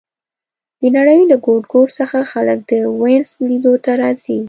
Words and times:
د 0.79 0.81
نړۍ 0.97 1.19
له 1.31 1.37
ګوټ 1.45 1.63
ګوټ 1.73 1.89
څخه 1.99 2.17
خلک 2.31 2.59
د 2.71 2.71
وینز 3.01 3.29
لیدو 3.47 3.73
ته 3.83 3.91
راځي 4.01 4.37